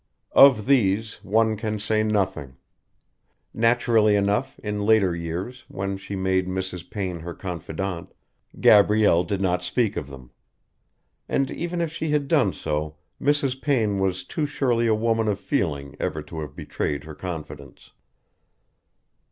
[0.33, 2.57] Of these one can say nothing.
[3.53, 6.89] Naturally enough, in later years, when she made Mrs.
[6.89, 8.11] Payne her confidante,
[8.59, 10.31] Gabrielle did not speak of them.
[11.29, 13.61] And even if she had done so Mrs.
[13.61, 17.91] Payne was too surely a woman of feeling ever to have betrayed her confidence.